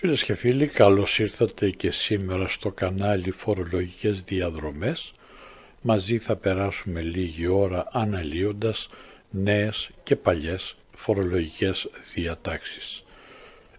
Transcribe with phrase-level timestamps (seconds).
[0.00, 5.12] Φίλες και φίλοι, καλώς ήρθατε και σήμερα στο κανάλι Φορολογικές Διαδρομές.
[5.80, 8.88] Μαζί θα περάσουμε λίγη ώρα αναλύοντας
[9.30, 13.04] νέες και παλιές φορολογικές διατάξεις.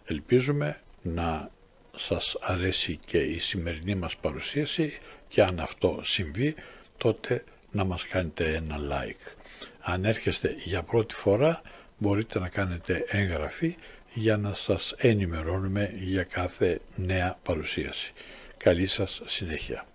[0.05, 1.51] Ελπίζουμε να
[1.95, 4.93] σας αρέσει και η σημερινή μας παρουσίαση
[5.27, 6.55] και αν αυτό συμβεί
[6.97, 9.35] τότε να μας κάνετε ένα like.
[9.79, 11.61] Αν έρχεστε για πρώτη φορά
[11.97, 13.75] μπορείτε να κάνετε έγγραφη
[14.13, 18.13] για να σας ενημερώνουμε για κάθε νέα παρουσίαση.
[18.57, 19.87] Καλή σας συνέχεια.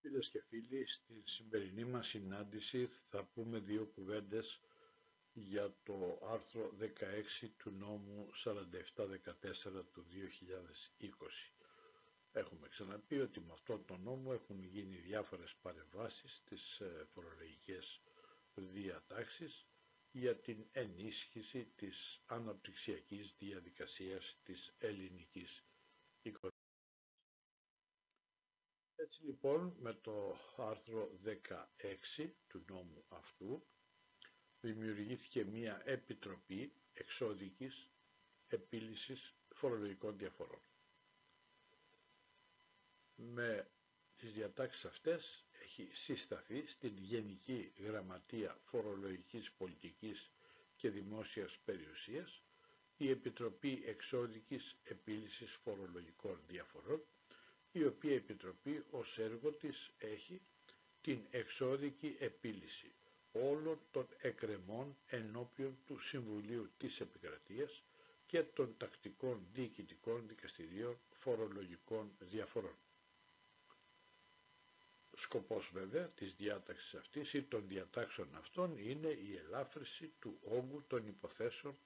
[0.00, 4.60] Φίλες και φίλοι, στη σημερινή μας συνάντηση θα πούμε δύο κουβέντες
[5.32, 11.65] για το άρθρο 16 του νόμου 4714 του 2020.
[12.36, 18.00] Έχουμε ξαναπεί ότι με αυτόν τον νόμο έχουν γίνει διάφορες παρεμβάσεις στις ε, φορολογικές
[18.54, 19.66] διατάξεις
[20.12, 25.64] για την ενίσχυση της αναπτυξιακής διαδικασίας της ελληνικής
[26.22, 26.64] οικονομίας.
[28.96, 31.10] Έτσι λοιπόν με το άρθρο
[32.16, 33.66] 16 του νόμου αυτού
[34.60, 37.90] δημιουργήθηκε μία επιτροπή εξώδικης
[38.48, 40.60] επίλυσης φορολογικών διαφορών
[43.34, 43.68] με
[44.16, 50.30] τις διατάξεις αυτές έχει συσταθεί στην Γενική Γραμματεία Φορολογικής Πολιτικής
[50.76, 52.40] και Δημόσιας Περιουσίας
[52.96, 57.02] η Επιτροπή Εξώδικης Επίλυσης Φορολογικών Διαφορών,
[57.72, 60.40] η οποία Επιτροπή ως έργο της έχει
[61.00, 62.92] την εξώδικη επίλυση
[63.32, 67.82] όλων των εκκρεμών ενώπιον του Συμβουλίου της Επικρατείας
[68.26, 72.76] και των τακτικών διοικητικών δικαστηρίων φορολογικών διαφορών.
[75.26, 81.06] Σκοπός βέβαια της διάταξης αυτής ή των διατάξεων αυτών είναι η ελάφρυση του όγκου των
[81.06, 81.78] υποθέσεων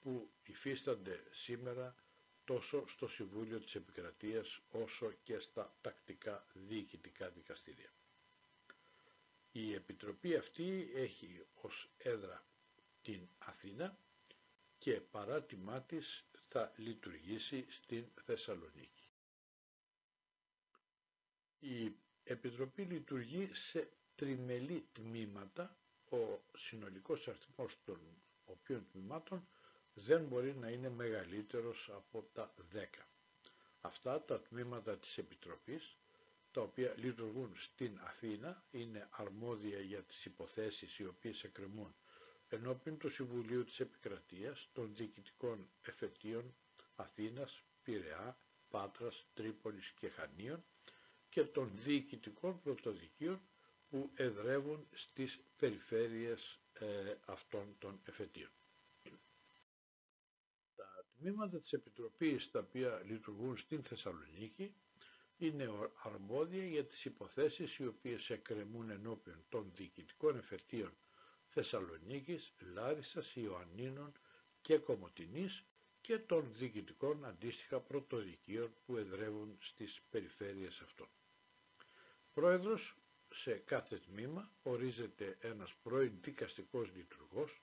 [0.00, 1.94] που υφίστανται σήμερα
[2.44, 7.92] τόσο στο Συμβούλιο της Επικρατείας όσο και στα τακτικά διοικητικά δικαστήρια.
[9.52, 12.44] Η Επιτροπή αυτή έχει ως έδρα
[13.02, 13.98] την Αθήνα
[14.78, 19.08] και παράτημά της θα λειτουργήσει στην Θεσσαλονίκη.
[21.60, 21.92] Η
[22.24, 25.76] Επιτροπή λειτουργεί σε τριμελή τμήματα,
[26.10, 27.98] ο συνολικός αριθμός των
[28.44, 29.46] οποίων τμήματων
[29.94, 32.84] δεν μπορεί να είναι μεγαλύτερος από τα 10.
[33.80, 35.96] Αυτά τα τμήματα της Επιτροπής,
[36.52, 41.94] τα οποία λειτουργούν στην Αθήνα, είναι αρμόδια για τις υποθέσεις οι οποίες εκκρεμούν
[42.48, 46.54] ενώπιν του Συμβουλίου της Επικρατείας των Διοικητικών Εφετείων
[46.96, 48.36] Αθήνας, Πειραιά,
[48.70, 50.64] Πάτρας, Τρίπολης και Χανίων
[51.32, 53.40] και των διοικητικών πρωτοδικείων
[53.90, 58.50] που εδρεύουν στις περιφέρειες ε, αυτών των εφετείων.
[60.76, 64.74] Τα τμήματα της Επιτροπής τα οποία λειτουργούν στην Θεσσαλονίκη
[65.38, 65.68] είναι
[66.02, 70.92] αρμόδια για τις υποθέσεις οι οποίες εκκρεμούν ενώπιον των διοικητικών εφετείων
[71.48, 74.12] Θεσσαλονίκης, Λάρισας, Ιωαννίνων
[74.62, 75.64] και Κομοτηνής
[76.00, 81.08] και των διοικητικών αντίστοιχα πρωτοδικείων που εδρεύουν στις περιφέρειες αυτών.
[82.34, 82.96] Πρόεδρος
[83.34, 87.62] σε κάθε τμήμα ορίζεται ένας πρώην δικαστικός λειτουργός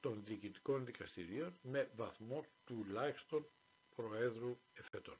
[0.00, 3.46] των διοικητικών δικαστηρίων με βαθμό τουλάχιστον
[3.94, 5.16] Προέδρου εφετών.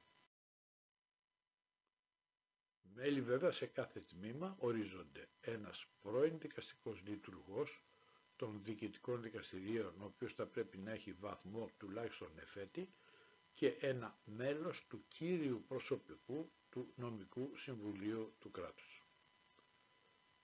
[2.94, 7.82] Μέλη βέβαια σε κάθε τμήμα ορίζονται ένας πρώην δικαστικός λειτουργός
[8.36, 12.88] των διοικητικών δικαστηρίων ο οποίος θα πρέπει να έχει βαθμό τουλάχιστον εφέτη
[13.54, 19.02] και ένα μέλος του κύριου προσωπικού του νομικού συμβουλίου του κράτους.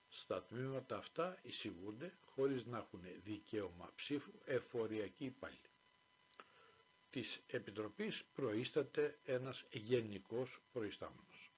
[0.09, 5.69] Στα τμήματα αυτά εισηγούνται χωρίς να έχουν δικαίωμα ψήφου εφοριακοί υπάλληλοι.
[7.09, 11.51] Της Επιτροπής προείσταται ένας γενικός προϊστάμενος.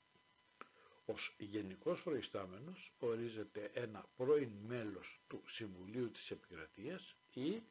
[1.05, 7.61] Ως γενικός προϊστάμενος ορίζεται ένα πρώην μέλος του Συμβουλίου της Επικρατείας ή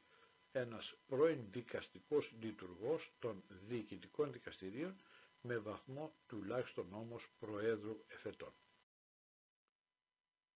[0.52, 4.96] ένας πρώην δικαστικός λειτουργός των διοικητικών δικαστηρίων
[5.42, 8.52] με βαθμό τουλάχιστον όμως Προέδρου εφετών.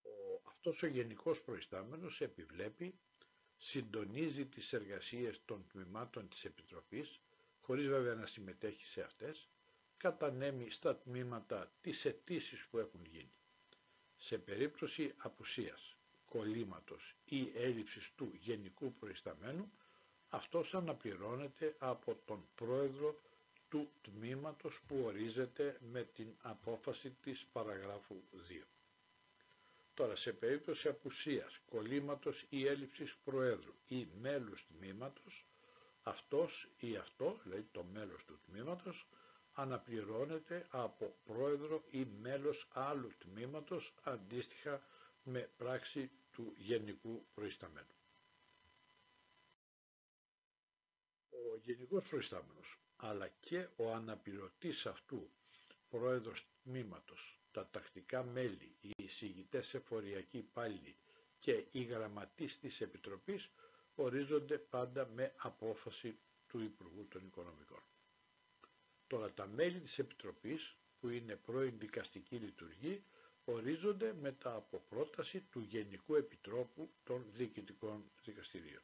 [0.03, 2.99] Ο, αυτός ο γενικός προϊστάμενος επιβλέπει,
[3.56, 7.21] συντονίζει τις εργασίες των τμήματων της Επιτροπής,
[7.61, 9.49] χωρίς βέβαια να συμμετέχει σε αυτές,
[9.97, 13.33] κατανέμει στα τμήματα τις αιτήσεις που έχουν γίνει.
[14.17, 19.73] Σε περίπτωση απουσίας, κολλήματος ή έλλειψης του γενικού προϊσταμένου,
[20.29, 23.21] αυτός αναπληρώνεται από τον πρόεδρο
[23.76, 28.17] του τμήματος που ορίζεται με την απόφαση της παραγράφου
[28.49, 28.67] 2.
[29.94, 35.46] Τώρα, σε περίπτωση απουσίας, κολλήματος ή έλλειψης προέδρου ή μέλους τμήματος,
[36.02, 39.06] αυτός ή αυτό, δηλαδή το μέλος του τμήματος,
[39.52, 44.82] αναπληρώνεται από πρόεδρο ή μέλος άλλου τμήματος αντίστοιχα
[45.23, 47.94] με πράξη του Γενικού Προϊσταμένου.
[51.31, 55.31] Ο Γενικός Προϊστάμενος αλλά και ο αναπληρωτής αυτού
[55.88, 60.96] πρόεδρος τμήματος, τα τακτικά μέλη, οι εισηγητές εφοριακοί υπάλληλοι
[61.38, 63.50] και οι γραμματείς της Επιτροπής
[63.94, 67.82] ορίζονται πάντα με απόφαση του Υπουργού των Οικονομικών.
[69.06, 73.04] Τώρα τα μέλη της Επιτροπής, που είναι πρώην δικαστική λειτουργή,
[73.44, 78.82] ορίζονται μετά από πρόταση του Γενικού Επιτρόπου των Διοικητικών Δικαστηρίων.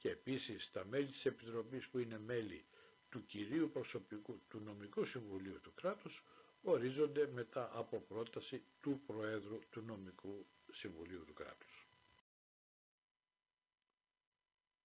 [0.00, 2.64] Και επίσης τα μέλη της Επιτροπής που είναι μέλη
[3.10, 6.24] του κυρίου προσωπικού του νομικού συμβουλίου του κράτους
[6.62, 11.88] ορίζονται μετά από πρόταση του Προέδρου του νομικού συμβουλίου του κράτους.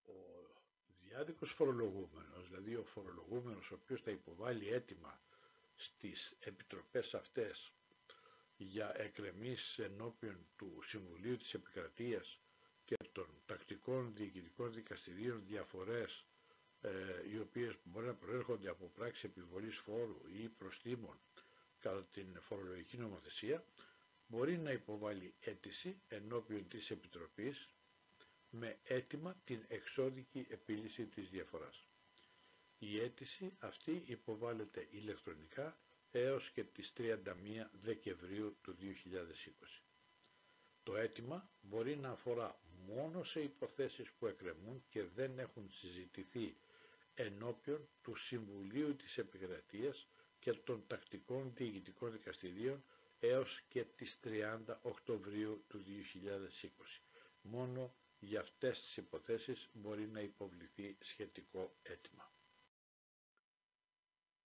[0.06, 0.14] Ο
[1.04, 5.20] διάδικος φορολογούμενος, δηλαδή ο φορολογούμενος ο οποίος θα υποβάλει έτοιμα
[5.76, 7.72] στις επιτροπές αυτές
[8.58, 12.55] για εκρεμής ενώπιον του Συμβουλίου της Επικρατείας και
[13.16, 16.26] των τακτικών διοικητικών δικαστηρίων διαφορές
[16.82, 16.90] ε,
[17.32, 21.18] οι οποίες μπορεί να προέρχονται από πράξη επιβολής φόρου ή προστήμων
[21.80, 23.64] κατά την φορολογική νομοθεσία,
[24.28, 27.70] μπορεί να υποβάλει αίτηση ενώπιον της Επιτροπής
[28.50, 31.88] με αίτημα την εξώδικη επίλυση της διαφοράς.
[32.80, 35.78] Η αίτηση αυτή υποβάλλεται ηλεκτρονικά
[36.12, 37.16] έως και τις 31
[37.84, 39.82] Δεκεμβρίου του 2020.
[40.86, 46.56] Το αίτημα μπορεί να αφορά μόνο σε υποθέσεις που εκκρεμούν και δεν έχουν συζητηθεί
[47.16, 50.08] ενώπιον του Συμβουλίου της Επικρατείας
[50.40, 52.84] και των τακτικών διοικητικών δικαστηρίων
[53.20, 57.02] έως και τις 30 Οκτωβρίου του 2020.
[57.42, 62.32] Μόνο για αυτές τις υποθέσεις μπορεί να υποβληθεί σχετικό αίτημα.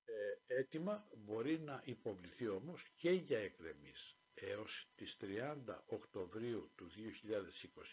[0.04, 6.90] Ε, αίτημα μπορεί να υποβληθεί όμως και για εκκρεμής έως τις 30 Οκτωβρίου του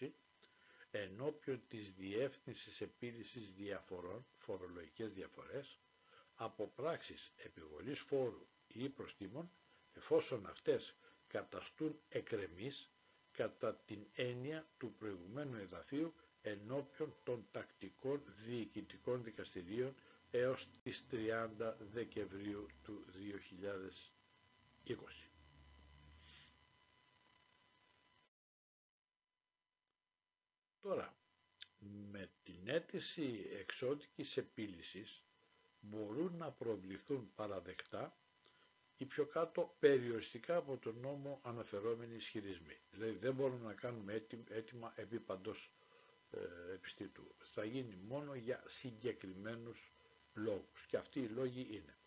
[0.02, 0.10] 2020
[0.92, 5.80] ενώπιον της Διεύθυνσης Επίλυσης Διαφορών, φορολογικές διαφορές,
[6.36, 9.52] από πράξεις επιβολής φόρου ή προστήμων,
[9.94, 10.96] εφόσον αυτές
[11.28, 12.90] καταστούν εκρεμείς
[13.32, 19.96] κατά την έννοια του προηγουμένου εδαφίου ενώπιον των τακτικών διοικητικών δικαστηρίων
[20.32, 23.06] έως τις 30 Δεκεμβρίου του
[24.84, 25.27] 2020.
[30.88, 31.16] Τώρα,
[32.12, 35.24] με την αίτηση εξώτικης επίλυσης
[35.80, 38.18] μπορούν να προβληθούν παραδεκτά
[38.98, 42.78] ή πιο κάτω περιοριστικά από τον νόμο αναφερόμενοι ισχυρισμοί.
[42.92, 45.72] Δηλαδή δεν μπορούμε να κάνουμε έτοιμα επί παντός
[46.32, 47.36] ε, επιστήτου.
[47.44, 49.92] Θα γίνει μόνο για συγκεκριμένους
[50.34, 51.98] λόγους και αυτοί οι λόγοι είναι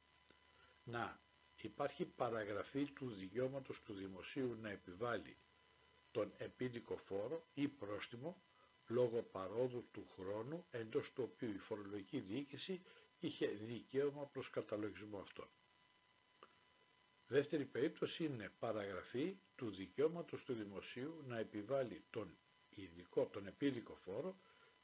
[0.84, 1.20] να
[1.60, 5.36] υπάρχει παραγραφή του δικαιώματος του δημοσίου να επιβάλλει
[6.10, 8.42] τον επίδικο φόρο ή πρόστιμο
[8.90, 12.82] λόγω παρόδου του χρόνου εντός του οποίου η φορολογική διοίκηση
[13.18, 15.48] είχε δικαίωμα προς καταλογισμό αυτών.
[17.26, 22.36] Δεύτερη περίπτωση είναι παραγραφή του δικαιώματος του δημοσίου να επιβάλλει τον,
[22.70, 24.36] ειδικό, τον επίδικο φόρο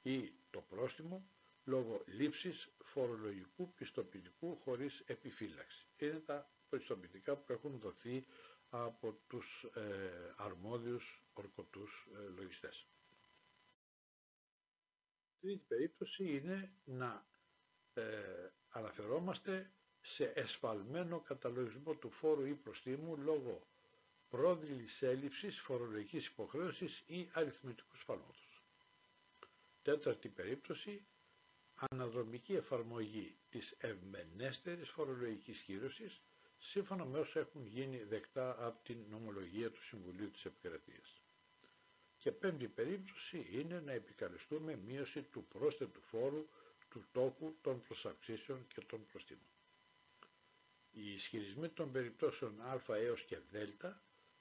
[0.03, 1.27] ή το πρόστιμο
[1.65, 5.87] λόγω λήψης φορολογικού πιστοποιητικού χωρίς επιφύλαξη.
[5.99, 8.27] Είναι τα πιστοποιητικά που έχουν δοθεί
[8.71, 12.87] από τους ε, αρμόδιους ορκωτούς ε, λογιστές.
[15.47, 17.27] Τρίτη περίπτωση είναι να
[17.95, 18.03] ε,
[18.69, 23.67] αναφερόμαστε σε εσφαλμένο καταλογισμό του φόρου ή προστίμου λόγω
[24.29, 28.63] πρόδειλης έλλειψης φορολογικής υποχρέωσης ή αριθμητικού σφάλματος.
[29.83, 31.07] Τέταρτη περίπτωση,
[31.75, 36.21] αναδρομική εφαρμογή της ευμενέστερης φορολογικής κύρωσης
[36.59, 41.16] σύμφωνα με όσα έχουν γίνει δεκτά από την νομολογία του Συμβουλίου της Επικρατείας.
[42.27, 46.47] Και πέμπτη περίπτωση είναι να επικαλεστούμε μείωση του πρόσθετου φόρου
[46.91, 49.47] του τόκου των προσαυξήσεων και των προστήμων.
[50.91, 53.57] Οι ισχυρισμοί των περιπτώσεων α έως και δ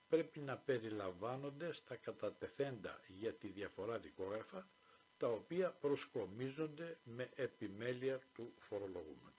[0.08, 4.70] πρέπει να περιλαμβάνονται στα κατατεθέντα για τη διαφορά δικόγραφα,
[5.18, 9.36] τα οποία προσκομίζονται με επιμέλεια του φορολογούμενου.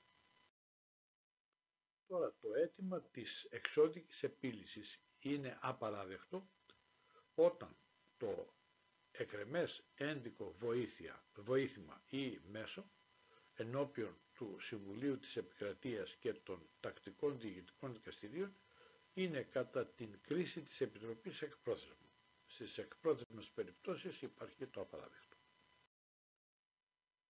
[2.06, 6.48] Τώρα το αίτημα της εξώδικης επίλυσης είναι απαράδεκτο
[7.34, 7.76] όταν
[8.18, 8.52] το
[9.12, 12.90] εκρεμές ένδικο βοήθεια, βοήθημα ή μέσο
[13.54, 18.54] ενώπιον του Συμβουλίου της Επικρατείας και των τακτικών διοικητικών δικαστηρίων
[19.14, 22.10] είναι κατά την κρίση της Επιτροπής εκπρόθεσμου.
[22.46, 25.36] Στις εκπρόθεσμες περιπτώσεις υπάρχει το απαράδεκτο.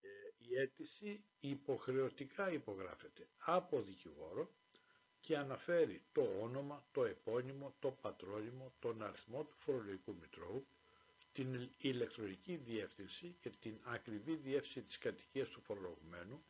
[0.00, 4.54] Ε, η αίτηση υποχρεωτικά υπογράφεται από δικηγόρο
[5.26, 10.66] και αναφέρει το όνομα, το επώνυμο, το πατρόνυμο, τον αριθμό του φορολογικού μητρώου,
[11.32, 16.42] την ηλεκτρονική διεύθυνση και την ακριβή διεύθυνση της κατοικίας του φορολογουμένου,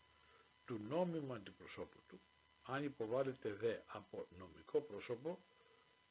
[0.65, 2.21] του νόμιμου αντιπροσώπου του,
[2.63, 5.39] αν υποβάλλεται δε από νομικό πρόσωπο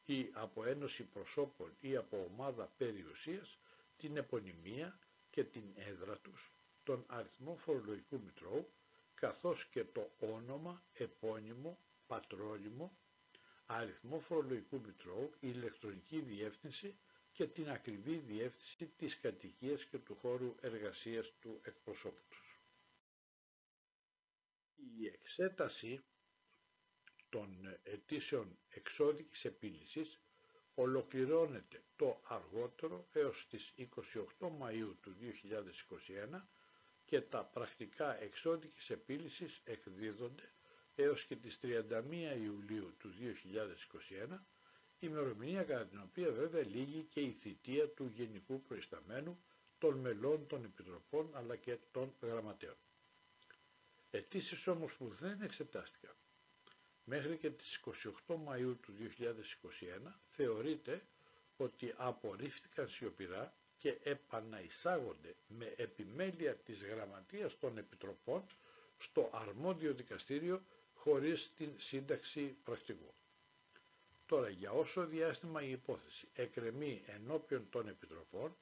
[0.06, 3.58] ή από ένωση προσώπων ή από ομάδα περιουσίας,
[3.98, 6.52] την επωνυμία και την έδρα τους,
[6.84, 8.70] τον αριθμό φορολογικού μητρώου,
[9.16, 12.98] καθώς και το όνομα, επώνυμο, πατρόνυμο,
[13.66, 16.96] αριθμό φορολογικού μητρώου, ηλεκτρονική διεύθυνση
[17.32, 22.60] και την ακριβή διεύθυνση της κατοικίας και του χώρου εργασίας του εκπροσώπου τους.
[25.00, 26.04] Η εξέταση
[27.30, 30.20] των αιτήσεων εξώδικης επίλυσης
[30.76, 33.74] ολοκληρώνεται το αργότερο έως τις
[34.40, 36.42] 28 Μαΐου του 2021
[37.06, 40.52] και τα πρακτικά εξώδικης επίλυσης εκδίδονται
[40.96, 42.04] έως και τις 31
[42.44, 43.10] Ιουλίου του
[44.30, 44.38] 2021,
[45.00, 49.40] ημερομηνία κατά την οποία βέβαια λύγει και η θητεία του Γενικού Προϊσταμένου
[49.78, 52.76] των μελών των Επιτροπών αλλά και των Γραμματέων.
[54.12, 56.16] Αιτήσεις όμως που δεν εξετάστηκαν
[57.06, 57.80] μέχρι και τις
[58.28, 58.94] 28 Μαΐου του
[60.08, 61.02] 2021 θεωρείται
[61.58, 68.46] ότι απορρίφθηκαν σιωπηρά και επαναεισάγονται με επιμέλεια της Γραμματείας των Επιτροπών
[68.98, 70.62] στο αρμόδιο δικαστήριο
[71.06, 73.14] χωρίς την σύνταξη πρακτικού.
[74.26, 78.56] Τώρα, για όσο διάστημα η υπόθεση εκρεμεί ενώπιον των Επιτροπών,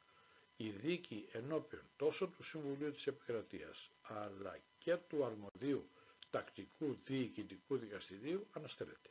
[0.57, 5.89] η δίκη ενώπιον τόσο του Συμβουλίου της Επικρατείας αλλά και του αρμοδίου
[6.29, 9.09] τακτικού διοικητικού δικαστηρίου αναστέλλεται.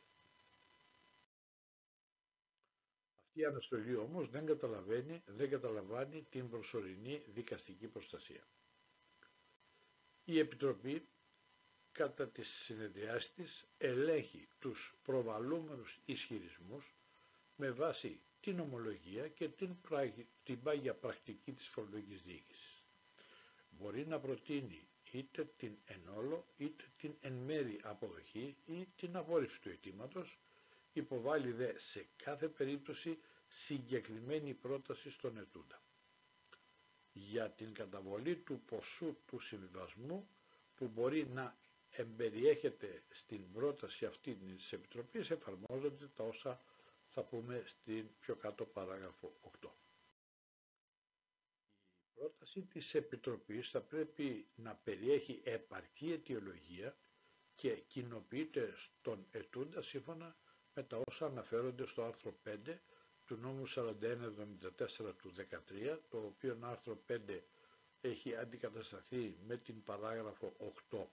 [3.27, 8.43] Αυτή η αναστολή όμως δεν, καταλαβαίνει, δεν καταλαβαίνει την προσωρινή δικαστική προστασία.
[10.25, 11.07] Η Επιτροπή
[11.93, 16.93] κατά τις συνεδριάσεις της ελέγχει τους προβαλούμενους ισχυρισμούς
[17.55, 19.75] με βάση την ομολογία και την,
[20.43, 22.83] την πάγια πρακτική της φορολογικής διοίκησης.
[23.69, 29.61] Μπορεί να προτείνει είτε την εν όλο είτε την εν μέρη αποδοχή ή την απόρριψη
[29.61, 30.39] του αιτήματος,
[30.93, 33.17] υποβάλλει δε σε κάθε περίπτωση
[33.49, 35.81] συγκεκριμένη πρόταση στον ετούντα.
[37.13, 40.27] Για την καταβολή του ποσού του συμβιβασμού
[40.75, 41.55] που μπορεί να
[41.95, 46.61] εμπεριέχεται στην πρόταση αυτή της Επιτροπής εφαρμόζονται τα όσα
[47.07, 49.69] θα πούμε στην πιο κάτω παράγραφο 8.
[52.05, 56.95] Η πρόταση της Επιτροπής θα πρέπει να περιέχει επαρκή αιτιολογία
[57.55, 60.35] και κοινοποιείται στον ετούντα σύμφωνα
[60.73, 62.77] με τα όσα αναφέρονται στο άρθρο 5
[63.25, 63.91] του νόμου 4174
[65.21, 67.39] του 13, το οποίο άρθρο 5
[68.01, 70.55] έχει αντικατασταθεί με την παράγραφο
[70.91, 71.05] 8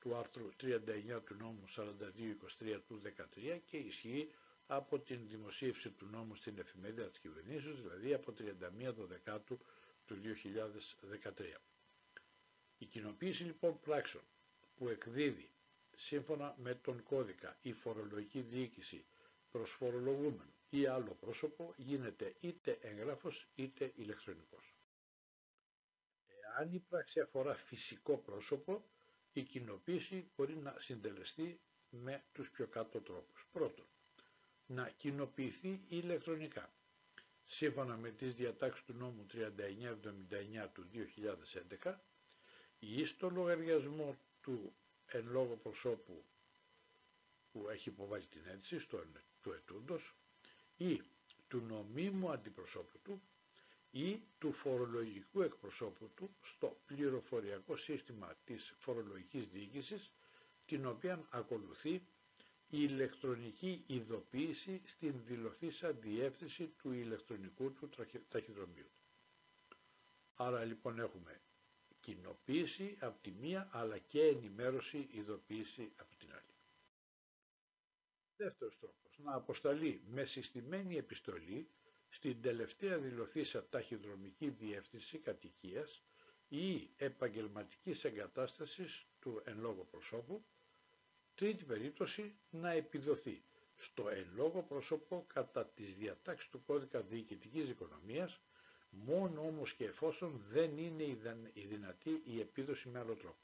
[0.00, 4.30] του άρθρου 39 του νόμου 4223 του 13 και ισχύει
[4.66, 8.32] από την δημοσίευση του νόμου στην εφημερίδα της κυβερνήσεως, δηλαδή από
[8.88, 9.58] 31 το δεκάτου
[10.06, 10.16] του
[11.22, 11.60] 2013.
[12.78, 14.24] Η κοινοποίηση λοιπόν πράξεων
[14.76, 15.50] που εκδίδει
[15.96, 19.04] σύμφωνα με τον κώδικα η φορολογική διοίκηση
[19.50, 24.74] προς φορολογούμενο ή άλλο πρόσωπο γίνεται είτε εγγράφος είτε ηλεκτρονικός.
[26.42, 28.84] Εάν η πράξη αφορά φυσικό πρόσωπο,
[29.38, 33.46] η κοινοποίηση μπορεί να συντελεστεί με τους πιο κάτω τρόπους.
[33.52, 33.84] Πρώτον,
[34.66, 36.72] να κοινοποιηθεί ηλεκτρονικά.
[37.44, 40.86] Σύμφωνα με τις διατάξεις του νόμου 3979 του
[41.82, 41.94] 2011,
[42.78, 44.74] η στο λογαριασμό του
[45.06, 46.24] εν λόγω προσώπου
[47.52, 49.04] που έχει υποβάλει την αίτηση στο,
[49.42, 50.14] του ετούντος
[50.76, 51.02] ή
[51.48, 53.22] του νομίμου αντιπροσώπου του
[53.90, 60.12] ή του φορολογικού εκπροσώπου του στο πληροφοριακό σύστημα της φορολογικής διοίκησης,
[60.66, 61.92] την οποία ακολουθεί
[62.70, 67.88] η ηλεκτρονική ειδοποίηση στην δηλωθήσα διεύθυνση του ηλεκτρονικού του
[68.28, 68.90] ταχυδρομείου.
[70.34, 71.40] Άρα λοιπόν έχουμε
[72.00, 76.54] κοινοποίηση από τη μία αλλά και ενημέρωση ειδοποίηση από την άλλη.
[78.36, 81.68] Δεύτερος τρόπος, να αποσταλεί με συστημένη επιστολή
[82.08, 86.02] στην τελευταία δηλωθήσα ταχυδρομική διεύθυνση κατοικίας
[86.48, 90.44] ή επαγγελματικής εγκατάστασης του εν λόγω προσώπου,
[91.34, 93.42] τρίτη περίπτωση να επιδοθεί
[93.76, 98.40] στο εν λόγω πρόσωπο κατά τις διατάξεις του κώδικα διοικητικής οικονομίας,
[98.90, 101.02] μόνο όμως και εφόσον δεν είναι
[101.52, 103.38] η δυνατή η επίδοση με άλλο τρόπο.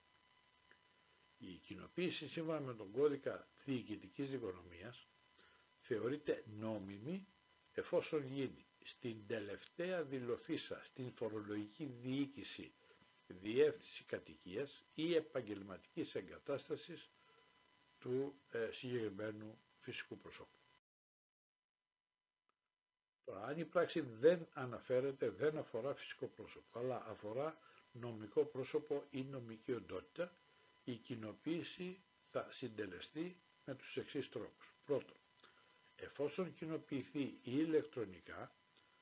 [1.39, 5.07] Η κοινοποίηση σύμφωνα με τον κώδικα διοικητικής οικονομίας
[5.79, 7.27] θεωρείται νόμιμη
[7.75, 12.73] εφόσον γίνει στην τελευταία δηλωθήσα στην φορολογική διοίκηση
[13.27, 17.11] διεύθυνση κατοικίας ή επαγγελματικής εγκατάστασης
[17.99, 20.59] του ε, συγκεκριμένου φυσικού προσώπου.
[23.25, 27.59] Τώρα, αν η πράξη δεν αναφέρεται, δεν αφορά φυσικό πρόσωπο, αλλά αφορά
[27.93, 30.33] νομικό πρόσωπο ή νομική οντότητα,
[30.85, 34.73] η κοινοποίηση θα συντελεστεί με τους εξής τρόπους.
[34.85, 35.17] Πρώτον,
[35.97, 38.55] εφόσον κοινοποιηθεί ή ηλεκτρονικά,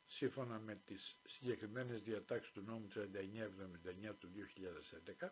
[0.06, 4.28] σύμφωνα με τις συγκεκριμένες διατάξεις του νόμου 3979 του
[5.20, 5.28] 2011,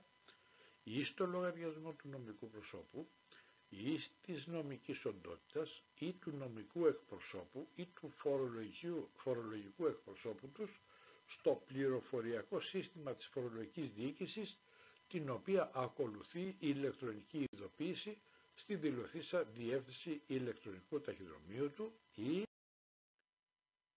[0.83, 3.09] ή στο λογαριασμό του νομικού προσώπου,
[3.71, 10.81] ή της νομικής οντότητας ή του νομικού εκπροσώπου ή του φορολογικού, φορολογικού εκπροσώπου τους
[11.27, 14.59] στο πληροφοριακό σύστημα της φορολογικής διοίκησης
[15.09, 18.19] την οποία ακολουθεί η ηλεκτρονική ειδοποίηση
[18.61, 22.43] στη δηλωθήσα διεύθυνση ηλεκτρονικού ταχυδρομείου του ή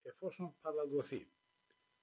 [0.02, 1.28] εφόσον παραδοθεί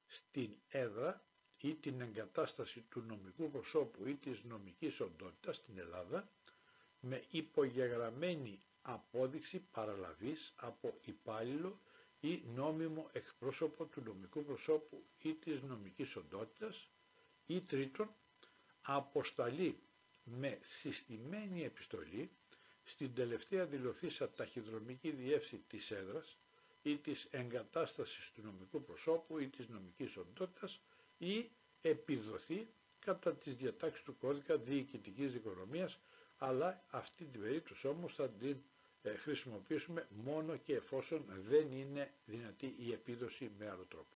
[0.06, 1.24] στην έδρα
[1.60, 6.28] ή την εγκατάσταση του νομικού προσώπου ή της νομικής οντότητας στην Ελλάδα
[7.00, 11.80] με υπογεγραμμένη απόδειξη παραλαβής από υπάλληλο
[12.20, 16.88] ή νόμιμο εκπρόσωπο του νομικού προσώπου ή της νομικής οντότητας
[17.46, 18.14] ή τρίτον
[18.82, 19.78] αποσταλεί
[20.24, 22.30] με συστημένη επιστολή
[22.90, 26.36] στην τελευταία δηλωθήσα ταχυδρομική διεύθυνση της έδρας
[26.82, 30.80] ή της εγκατάστασης του νομικού προσώπου ή της νομικής οντότητας
[31.18, 32.68] ή επιδοθεί
[32.98, 35.98] κατά τις διατάξεις του κώδικα διοικητικής δικονομίας
[36.38, 38.56] αλλά αυτή την περίπτωση όμως θα την
[39.02, 44.08] ε, χρησιμοποιήσουμε μόνο και εφόσον δεν είναι δυνατή η επίδοση με άλλο τρόπο.